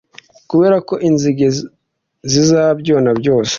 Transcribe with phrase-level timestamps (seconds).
[0.49, 1.47] kubera ko inzige
[2.31, 3.49] zizabyona byose.